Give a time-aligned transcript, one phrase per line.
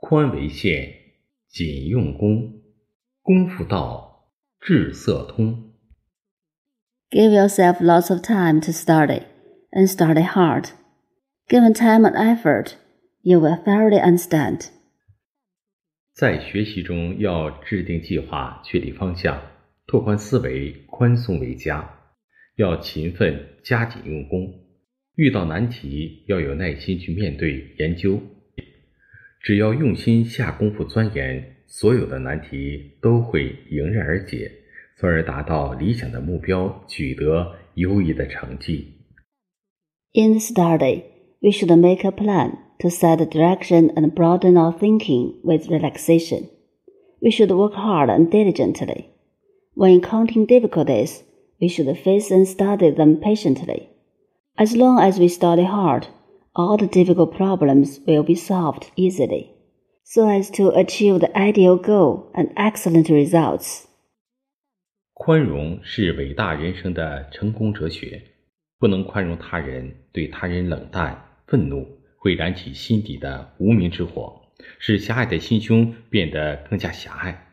[0.00, 0.94] 宽为限，
[1.48, 2.62] 谨用功，
[3.20, 5.72] 功夫到，志色通。
[7.10, 9.24] Give yourself lots of time to study,
[9.72, 10.70] and study hard.
[11.48, 12.74] Given time and effort,
[13.22, 14.68] you will thoroughly understand.
[16.14, 19.42] 在学习中要制定计划，确立方向，
[19.86, 21.98] 拓宽思维，宽松为佳。
[22.54, 24.54] 要勤奋，加紧用功。
[25.16, 28.20] 遇到难题，要有耐心去面对研究。
[29.47, 34.51] 只要用心下功夫钻研，所有的难题都会迎刃而解，
[34.97, 38.93] 从而达到理想的目标，取得优异的成绩。
[40.13, 41.03] In the study,
[41.41, 46.49] we should make a plan to set the direction and broaden our thinking with relaxation.
[47.19, 49.05] We should work hard and diligently.
[49.75, 51.23] When encountering difficulties,
[51.59, 53.89] we should face and study them patiently.
[54.55, 56.07] As long as we study hard,
[56.58, 59.52] all the difficult problems will be solved easily,
[60.02, 63.84] so as to achieve the ideal goal and excellent results.
[65.14, 68.20] 宽容是伟大人生的成功哲学。
[68.80, 71.84] 不能宽容他人，对他人冷淡、愤怒，
[72.16, 74.40] 会燃起心底的无名之火，
[74.78, 77.46] 使狭隘的心胸变得更加狭隘。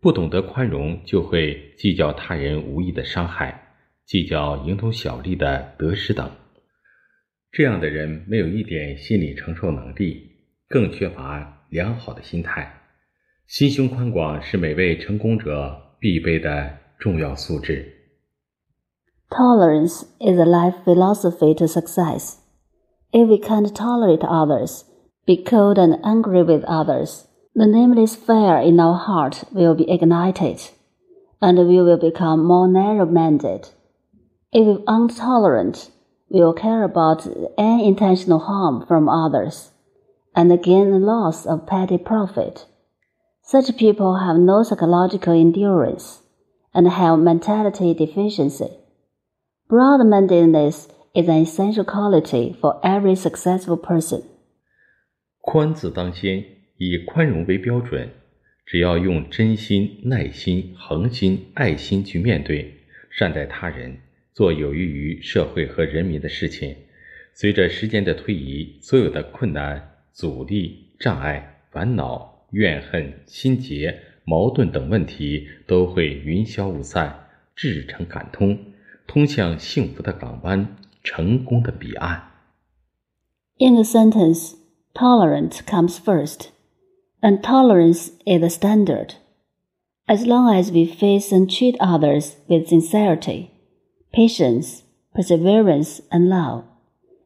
[0.00, 3.74] 不懂得宽容，就会计较他人无意的伤害，
[4.04, 6.30] 计较蝇头小利的得失等。
[7.51, 10.31] 这样的人没有一点心理承受能力，
[10.67, 12.81] 更缺乏良好的心态。
[13.47, 17.93] 心胸宽广是每位成功者必备的重要素质。
[19.29, 22.37] Tolerance is a life philosophy to success.
[23.11, 24.83] If we can't tolerate others,
[25.25, 30.59] be cold and angry with others, the nameless fire in our heart will be ignited,
[31.39, 33.69] and we will become more narrow minded.
[34.51, 35.98] If we're intolerant, we
[36.29, 37.27] will care about
[37.57, 39.71] unintentional harm from others,
[40.33, 42.65] and gain the loss of petty profit.
[43.41, 46.21] Such people have no psychological endurance
[46.73, 48.71] and have mentality deficiency.
[49.69, 54.23] Broad mindedness is an essential quality for every successful person.
[55.41, 56.43] 宽字当先，
[56.77, 58.09] 以宽容为标准。
[58.65, 62.73] 只要用真心、耐心、恒心、爱心去面对、
[63.11, 63.99] 善待他人，
[64.32, 66.76] 做有益于社会和人民的事情，
[67.34, 78.58] 随着时间的推移，所有的困难、阻力、障碍、烦恼、怨恨、心结、矛盾等问题都会云消雾散，至诚感通，
[79.06, 82.30] 通向幸福的港湾，成功的彼岸。
[83.58, 84.54] In the sentence,
[84.94, 86.48] tolerance comes first,
[87.20, 89.14] and tolerance is the standard.
[90.06, 93.50] As long as we face and treat others with sincerity,
[94.12, 94.82] patience,
[95.14, 96.64] perseverance, and love,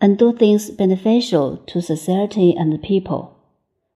[0.00, 3.36] and do things beneficial to society and people,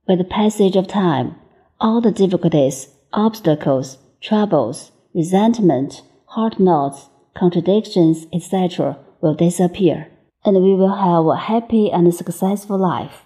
[0.07, 1.37] with the passage of time,
[1.81, 10.09] all the difficulties, obstacles, troubles, resentment, heart knots, contradictions, etc., will disappear,
[10.45, 13.25] and we will have a happy and successful life.